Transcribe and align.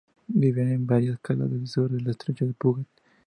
Viven 0.33 0.71
en 0.71 0.87
varias 0.87 1.19
calas 1.19 1.51
al 1.51 1.67
sur 1.67 1.91
del 1.91 2.09
estrecho 2.09 2.47
de 2.47 2.53
Puget. 2.55 2.87